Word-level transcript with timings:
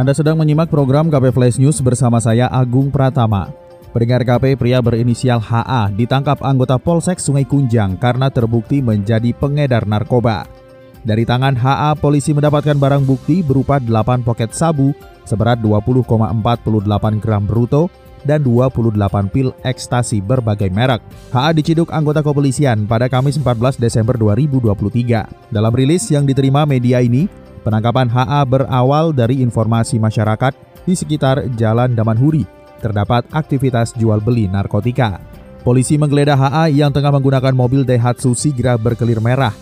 Anda 0.00 0.16
sedang 0.16 0.40
menyimak 0.40 0.72
program 0.72 1.12
KP 1.12 1.28
Flash 1.28 1.60
News 1.60 1.76
bersama 1.84 2.24
saya 2.24 2.48
Agung 2.48 2.88
Pratama. 2.88 3.52
Pendengar 3.92 4.24
KP 4.24 4.56
pria 4.56 4.80
berinisial 4.80 5.44
HA 5.44 5.92
ditangkap 5.92 6.40
anggota 6.40 6.80
Polsek 6.80 7.20
Sungai 7.20 7.44
Kunjang 7.44 8.00
karena 8.00 8.32
terbukti 8.32 8.80
menjadi 8.80 9.36
pengedar 9.36 9.84
narkoba. 9.84 10.48
Dari 11.04 11.28
tangan 11.28 11.52
HA, 11.52 12.00
polisi 12.00 12.32
mendapatkan 12.32 12.80
barang 12.80 13.04
bukti 13.04 13.44
berupa 13.44 13.76
8 13.76 14.24
poket 14.24 14.56
sabu 14.56 14.96
seberat 15.28 15.60
20,48 15.60 17.20
gram 17.20 17.44
bruto 17.44 17.92
dan 18.24 18.40
28 18.40 18.96
pil 19.28 19.52
ekstasi 19.68 20.24
berbagai 20.24 20.72
merek. 20.72 21.04
HA 21.28 21.52
diciduk 21.52 21.92
anggota 21.92 22.24
kepolisian 22.24 22.88
pada 22.88 23.04
Kamis 23.04 23.36
14 23.36 23.76
Desember 23.76 24.16
2023. 24.16 25.52
Dalam 25.52 25.72
rilis 25.76 26.08
yang 26.08 26.24
diterima 26.24 26.64
media 26.64 27.04
ini, 27.04 27.28
penangkapan 27.62 28.08
HA 28.08 28.40
berawal 28.48 29.12
dari 29.12 29.40
informasi 29.44 30.00
masyarakat 30.00 30.52
di 30.84 30.94
sekitar 30.96 31.44
Jalan 31.54 31.92
Damanhuri 31.92 32.44
terdapat 32.80 33.28
aktivitas 33.30 33.92
jual 33.94 34.18
beli 34.18 34.48
narkotika. 34.48 35.20
Polisi 35.60 36.00
menggeledah 36.00 36.40
HA 36.40 36.64
yang 36.72 36.88
tengah 36.88 37.12
menggunakan 37.12 37.52
mobil 37.52 37.84
Daihatsu 37.84 38.32
Sigra 38.32 38.80
berkelir 38.80 39.20
merah. 39.20 39.52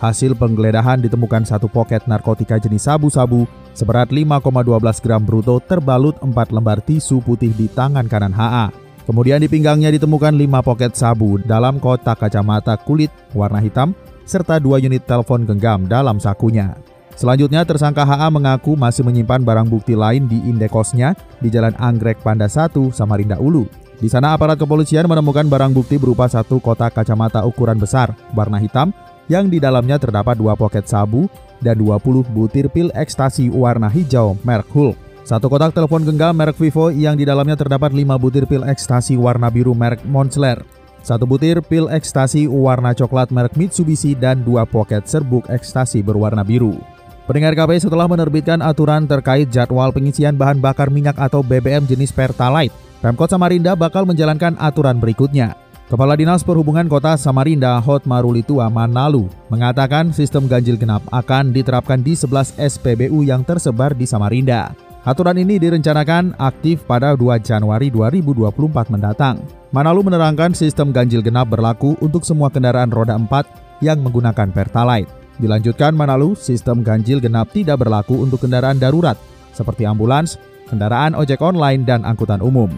Hasil 0.00 0.34
penggeledahan 0.34 0.98
ditemukan 0.98 1.46
satu 1.46 1.70
poket 1.70 2.08
narkotika 2.10 2.58
jenis 2.58 2.90
sabu-sabu 2.90 3.46
seberat 3.70 4.10
5,12 4.10 4.98
gram 4.98 5.22
bruto 5.22 5.62
terbalut 5.62 6.18
4 6.18 6.34
lembar 6.50 6.82
tisu 6.82 7.22
putih 7.22 7.54
di 7.54 7.70
tangan 7.70 8.08
kanan 8.10 8.34
HA. 8.34 8.74
Kemudian 9.06 9.38
di 9.38 9.46
pinggangnya 9.46 9.94
ditemukan 9.94 10.34
5 10.34 10.66
poket 10.66 10.92
sabu 10.98 11.38
dalam 11.38 11.78
kotak 11.78 12.18
kacamata 12.18 12.74
kulit 12.82 13.12
warna 13.30 13.62
hitam 13.62 13.94
serta 14.26 14.58
dua 14.58 14.80
unit 14.82 15.04
telepon 15.06 15.46
genggam 15.46 15.86
dalam 15.86 16.18
sakunya. 16.18 16.74
Selanjutnya, 17.14 17.62
tersangka 17.62 18.02
HA 18.02 18.28
mengaku 18.32 18.74
masih 18.74 19.04
menyimpan 19.04 19.44
barang 19.44 19.68
bukti 19.68 19.92
lain 19.92 20.26
di 20.26 20.40
indekosnya 20.48 21.14
di 21.38 21.52
Jalan 21.52 21.76
Anggrek 21.76 22.18
Panda 22.24 22.48
1, 22.48 22.90
Samarinda 22.90 23.36
Ulu. 23.38 23.68
Di 24.02 24.10
sana 24.10 24.34
aparat 24.34 24.58
kepolisian 24.58 25.06
menemukan 25.06 25.46
barang 25.46 25.70
bukti 25.70 25.94
berupa 25.94 26.26
satu 26.26 26.58
kotak 26.58 26.98
kacamata 26.98 27.46
ukuran 27.46 27.78
besar, 27.78 28.10
warna 28.34 28.58
hitam, 28.58 28.90
yang 29.30 29.46
di 29.46 29.62
dalamnya 29.62 29.94
terdapat 30.02 30.34
dua 30.34 30.58
poket 30.58 30.90
sabu 30.90 31.30
dan 31.62 31.78
20 31.78 32.26
butir 32.34 32.66
pil 32.66 32.90
ekstasi 32.90 33.46
warna 33.54 33.86
hijau 33.86 34.34
merek 34.42 34.66
Hulk. 34.74 34.98
Satu 35.22 35.46
kotak 35.46 35.70
telepon 35.70 36.02
genggam 36.02 36.34
merek 36.34 36.58
Vivo 36.58 36.90
yang 36.90 37.14
di 37.14 37.22
dalamnya 37.22 37.54
terdapat 37.54 37.94
5 37.94 38.18
butir 38.18 38.42
pil 38.50 38.66
ekstasi 38.66 39.14
warna 39.14 39.46
biru 39.54 39.70
merek 39.70 40.02
Monsler. 40.02 40.66
Satu 41.06 41.22
butir 41.22 41.62
pil 41.62 41.86
ekstasi 41.86 42.50
warna 42.50 42.90
coklat 42.94 43.30
merek 43.30 43.54
Mitsubishi 43.54 44.18
dan 44.18 44.42
dua 44.42 44.66
poket 44.66 45.06
serbuk 45.06 45.46
ekstasi 45.46 46.02
berwarna 46.02 46.42
biru. 46.42 46.74
Pendengar 47.22 47.54
KP 47.54 47.86
setelah 47.86 48.10
menerbitkan 48.10 48.58
aturan 48.58 49.06
terkait 49.06 49.46
jadwal 49.46 49.94
pengisian 49.94 50.34
bahan 50.34 50.58
bakar 50.58 50.90
minyak 50.90 51.14
atau 51.14 51.38
BBM 51.38 51.86
jenis 51.86 52.10
Pertalite, 52.10 52.74
Pemkot 52.98 53.30
Samarinda 53.30 53.78
bakal 53.78 54.02
menjalankan 54.02 54.58
aturan 54.58 54.98
berikutnya. 54.98 55.54
Kepala 55.86 56.18
Dinas 56.18 56.42
Perhubungan 56.42 56.90
Kota 56.90 57.14
Samarinda 57.14 57.78
Hotmarulitua 57.78 58.66
Manalu 58.66 59.30
mengatakan 59.54 60.10
sistem 60.10 60.50
ganjil 60.50 60.74
genap 60.74 61.06
akan 61.14 61.54
diterapkan 61.54 62.02
di 62.02 62.18
11 62.18 62.58
SPBU 62.58 63.22
yang 63.22 63.46
tersebar 63.46 63.94
di 63.94 64.02
Samarinda. 64.02 64.74
Aturan 65.06 65.38
ini 65.38 65.62
direncanakan 65.62 66.34
aktif 66.42 66.82
pada 66.90 67.14
2 67.14 67.38
Januari 67.38 67.86
2024 67.94 68.90
mendatang. 68.90 69.46
Manalu 69.70 70.10
menerangkan 70.10 70.58
sistem 70.58 70.90
ganjil 70.90 71.22
genap 71.22 71.46
berlaku 71.46 71.94
untuk 72.02 72.26
semua 72.26 72.50
kendaraan 72.50 72.90
roda 72.90 73.14
4 73.14 73.84
yang 73.84 74.02
menggunakan 74.02 74.50
Pertalite. 74.50 75.21
Dilanjutkan 75.40 75.96
Manalu, 75.96 76.36
sistem 76.36 76.84
ganjil 76.84 77.22
genap 77.22 77.52
tidak 77.54 77.80
berlaku 77.80 78.20
untuk 78.20 78.44
kendaraan 78.44 78.76
darurat 78.76 79.16
seperti 79.52 79.88
ambulans, 79.88 80.36
kendaraan 80.68 81.12
ojek 81.16 81.40
online, 81.40 81.84
dan 81.84 82.04
angkutan 82.04 82.40
umum. 82.40 82.72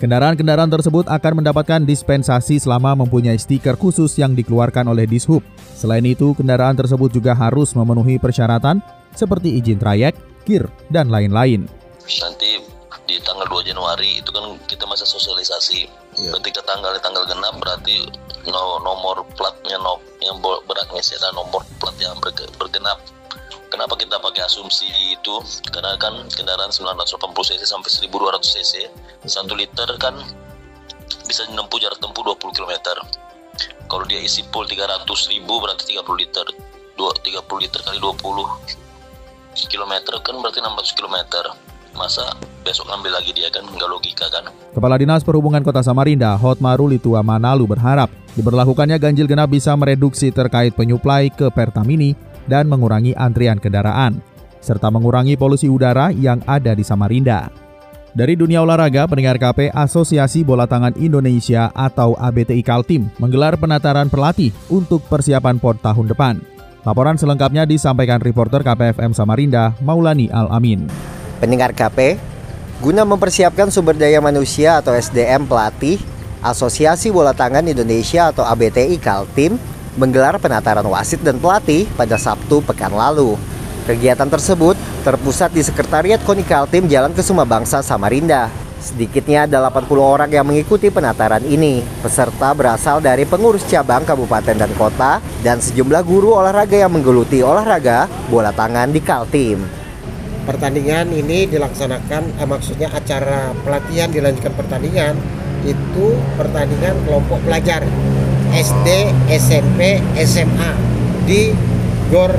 Kendaraan-kendaraan 0.00 0.72
tersebut 0.72 1.04
akan 1.12 1.44
mendapatkan 1.44 1.84
dispensasi 1.84 2.56
selama 2.56 2.96
mempunyai 2.96 3.36
stiker 3.36 3.76
khusus 3.76 4.16
yang 4.16 4.32
dikeluarkan 4.32 4.88
oleh 4.88 5.04
Dishub. 5.04 5.44
Selain 5.76 6.00
itu, 6.08 6.32
kendaraan 6.32 6.72
tersebut 6.72 7.12
juga 7.12 7.36
harus 7.36 7.76
memenuhi 7.76 8.16
persyaratan 8.16 8.80
seperti 9.12 9.60
izin 9.60 9.76
trayek, 9.76 10.16
kir, 10.48 10.64
dan 10.88 11.12
lain-lain. 11.12 11.68
Nanti 12.00 12.64
di 13.04 13.18
tanggal 13.26 13.44
2 13.50 13.60
Januari 13.66 14.22
itu 14.22 14.30
kan 14.32 14.56
kita 14.64 14.88
masa 14.88 15.04
sosialisasi. 15.04 15.84
Ya. 16.16 16.32
Ketika 16.40 16.64
tanggal 16.64 16.96
tanggal 17.02 17.26
genap 17.28 17.58
berarti 17.58 18.06
nomor 18.48 19.26
platnya 19.36 19.76
no, 19.80 20.00
yang 20.24 20.40
beratnya 20.40 21.02
sih 21.04 21.16
ada 21.20 21.36
nomor 21.36 21.60
plat 21.76 21.94
yang 22.00 22.16
bergenap 22.56 22.98
Kenapa 23.70 23.94
kita 23.94 24.18
pakai 24.18 24.42
asumsi 24.50 24.90
itu? 25.14 25.34
Karena 25.70 25.94
kan 25.94 26.26
kendaraan 26.34 26.74
980 26.74 27.30
cc 27.54 27.62
sampai 27.62 27.86
1200 27.86 28.42
cc, 28.42 28.90
1 29.22 29.30
liter 29.54 29.86
kan 30.02 30.18
bisa 31.30 31.46
menempuh 31.46 31.78
jarak 31.78 32.02
tempuh 32.02 32.26
20 32.26 32.50
km. 32.50 32.74
Kalau 33.86 34.04
dia 34.10 34.18
isi 34.18 34.42
full 34.50 34.66
300 34.66 35.06
ribu 35.30 35.62
berarti 35.62 35.94
30 35.94 36.02
liter. 36.18 36.46
30 36.98 37.62
liter 37.62 37.80
kali 37.80 37.96
20 37.96 38.12
km 39.70 39.94
kan 40.18 40.34
berarti 40.42 40.58
600 40.58 40.98
km. 40.98 41.16
Masa 41.94 42.22
besok 42.62 42.86
ngambil 42.86 43.18
lagi 43.18 43.34
dia 43.34 43.50
kan 43.50 43.66
nggak 43.66 43.90
logika 43.90 44.26
kan. 44.30 44.46
Kepala 44.70 44.96
Dinas 45.00 45.26
Perhubungan 45.26 45.64
Kota 45.66 45.82
Samarinda, 45.82 46.38
Hotmaru 46.38 46.86
Litua 46.86 47.20
Manalu 47.24 47.66
berharap 47.66 48.08
diberlakukannya 48.38 48.96
ganjil 49.02 49.26
genap 49.26 49.50
bisa 49.50 49.74
mereduksi 49.74 50.30
terkait 50.30 50.72
penyuplai 50.78 51.34
ke 51.34 51.50
Pertamini 51.50 52.14
dan 52.46 52.70
mengurangi 52.70 53.14
antrian 53.18 53.58
kendaraan, 53.58 54.22
serta 54.62 54.88
mengurangi 54.88 55.34
polusi 55.34 55.66
udara 55.66 56.14
yang 56.14 56.38
ada 56.46 56.72
di 56.74 56.86
Samarinda. 56.86 57.50
Dari 58.10 58.34
dunia 58.34 58.66
olahraga, 58.66 59.06
pendengar 59.06 59.38
KP 59.38 59.70
Asosiasi 59.70 60.42
Bola 60.42 60.66
Tangan 60.66 60.98
Indonesia 60.98 61.70
atau 61.70 62.18
ABTI 62.18 62.62
Kaltim 62.66 63.06
menggelar 63.22 63.54
penataran 63.54 64.10
pelatih 64.10 64.50
untuk 64.66 65.06
persiapan 65.06 65.62
PON 65.62 65.78
tahun 65.78 66.06
depan. 66.10 66.34
Laporan 66.82 67.14
selengkapnya 67.14 67.68
disampaikan 67.68 68.18
reporter 68.18 68.66
KPFM 68.66 69.14
Samarinda, 69.14 69.78
Maulani 69.84 70.26
Al-Amin. 70.26 70.90
Pendengar 71.40 71.72
KP, 71.72 72.20
guna 72.84 73.08
mempersiapkan 73.08 73.72
sumber 73.72 73.96
daya 73.96 74.20
manusia 74.20 74.76
atau 74.76 74.92
SDM 74.92 75.48
pelatih, 75.48 75.96
Asosiasi 76.44 77.08
Bola 77.08 77.32
Tangan 77.32 77.64
Indonesia 77.64 78.28
atau 78.28 78.44
ABTI 78.44 79.00
Kaltim 79.00 79.56
menggelar 79.96 80.36
penataran 80.36 80.84
wasit 80.84 81.24
dan 81.24 81.40
pelatih 81.40 81.88
pada 81.96 82.20
Sabtu 82.20 82.60
pekan 82.60 82.92
lalu. 82.92 83.40
Kegiatan 83.88 84.28
tersebut 84.28 84.76
terpusat 85.00 85.48
di 85.56 85.64
Sekretariat 85.64 86.20
Konikal 86.20 86.68
Tim 86.68 86.84
Jalan 86.84 87.16
Kesuma 87.16 87.48
Bangsa 87.48 87.80
Samarinda. 87.80 88.52
Sedikitnya 88.76 89.48
ada 89.48 89.64
80 89.72 89.96
orang 89.96 90.28
yang 90.28 90.44
mengikuti 90.44 90.92
penataran 90.92 91.44
ini. 91.48 91.80
Peserta 92.04 92.52
berasal 92.52 93.00
dari 93.00 93.24
pengurus 93.24 93.64
cabang 93.64 94.04
kabupaten 94.04 94.56
dan 94.60 94.72
kota 94.76 95.24
dan 95.40 95.56
sejumlah 95.56 96.04
guru 96.04 96.36
olahraga 96.36 96.84
yang 96.84 96.92
menggeluti 96.92 97.40
olahraga 97.40 98.12
bola 98.28 98.52
tangan 98.52 98.92
di 98.92 99.00
Kaltim. 99.00 99.79
Pertandingan 100.50 101.14
ini 101.14 101.46
dilaksanakan, 101.46 102.42
eh, 102.42 102.48
maksudnya 102.50 102.90
acara 102.90 103.54
pelatihan 103.62 104.10
dilanjutkan 104.10 104.50
pertandingan 104.58 105.14
itu 105.62 106.18
pertandingan 106.34 106.98
kelompok 107.06 107.38
pelajar 107.46 107.86
SD, 108.50 109.14
SMP, 109.30 110.02
SMA 110.18 110.74
di 111.22 111.54
Gor 112.10 112.34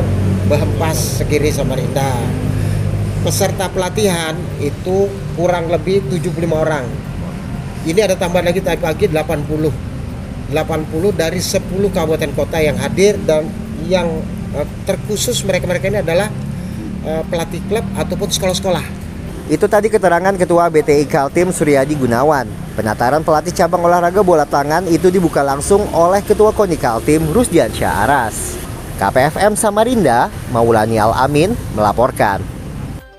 Bahempas 0.51 1.23
Sekiri 1.23 1.55
Samarinda. 1.55 2.11
Peserta 3.23 3.71
pelatihan 3.71 4.35
itu 4.59 5.07
kurang 5.39 5.71
lebih 5.71 6.03
75 6.11 6.51
orang. 6.51 6.83
Ini 7.87 8.11
ada 8.11 8.19
tambahan 8.19 8.51
lagi 8.51 8.59
tadi 8.59 8.83
pagi 8.83 9.07
80. 9.07 9.71
80 10.51 11.15
dari 11.15 11.39
10 11.39 11.63
kabupaten 11.95 12.31
kota 12.35 12.59
yang 12.59 12.75
hadir 12.75 13.15
dan 13.23 13.47
yang 13.87 14.11
uh, 14.51 14.67
terkhusus 14.83 15.47
mereka-mereka 15.47 15.87
ini 15.87 16.03
adalah 16.03 16.27
uh, 17.05 17.21
pelatih 17.29 17.61
klub 17.69 17.85
ataupun 17.97 18.29
sekolah-sekolah 18.29 19.01
itu 19.51 19.67
tadi 19.67 19.91
keterangan 19.91 20.31
Ketua 20.39 20.71
BTI 20.71 21.03
Kaltim 21.11 21.51
Suryadi 21.51 21.91
Gunawan. 21.99 22.47
Penataran 22.71 23.19
pelatih 23.19 23.51
cabang 23.51 23.83
olahraga 23.83 24.23
bola 24.23 24.47
tangan 24.47 24.87
itu 24.87 25.11
dibuka 25.11 25.43
langsung 25.43 25.83
oleh 25.91 26.23
Ketua 26.23 26.55
KONI 26.55 26.79
Kaltim 26.79 27.19
Rusdian 27.35 27.67
Aras. 27.83 28.55
KPFM 28.95 29.59
Samarinda, 29.59 30.31
Maulani 30.55 30.95
Al-Amin 30.95 31.51
melaporkan. 31.75 32.39